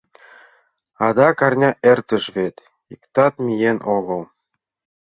Адак 1.05 1.37
арня 1.47 1.71
эртыш 1.91 2.23
вет, 2.35 2.55
иктат 2.93 3.33
миен 3.45 3.77
огыл. 3.95 4.21